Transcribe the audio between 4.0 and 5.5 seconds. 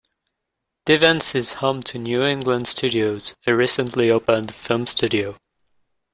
opened film studio.